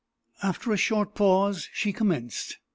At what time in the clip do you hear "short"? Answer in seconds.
0.77-1.13